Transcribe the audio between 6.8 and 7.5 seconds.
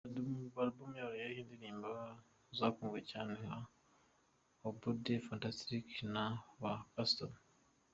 Customer,.